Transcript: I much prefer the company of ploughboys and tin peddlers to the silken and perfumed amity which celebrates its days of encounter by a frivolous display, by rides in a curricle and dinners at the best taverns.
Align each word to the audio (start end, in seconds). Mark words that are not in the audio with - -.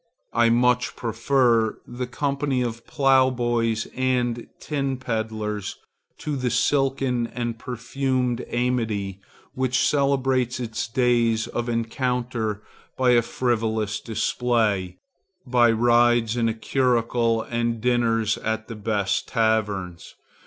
I 0.33 0.49
much 0.49 0.95
prefer 0.95 1.77
the 1.85 2.07
company 2.07 2.63
of 2.63 2.87
ploughboys 2.87 3.85
and 3.95 4.47
tin 4.59 4.97
peddlers 4.97 5.77
to 6.17 6.35
the 6.35 6.49
silken 6.49 7.27
and 7.27 7.59
perfumed 7.59 8.43
amity 8.49 9.21
which 9.53 9.87
celebrates 9.87 10.59
its 10.59 10.87
days 10.87 11.45
of 11.45 11.69
encounter 11.69 12.63
by 12.97 13.11
a 13.11 13.21
frivolous 13.21 13.99
display, 13.99 14.97
by 15.45 15.69
rides 15.71 16.35
in 16.35 16.49
a 16.49 16.55
curricle 16.55 17.43
and 17.43 17.79
dinners 17.79 18.39
at 18.39 18.67
the 18.69 18.75
best 18.75 19.27
taverns. 19.27 20.15